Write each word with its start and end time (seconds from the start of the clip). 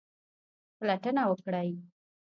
پلټنه 0.77 1.23
وکړئ 1.29 1.69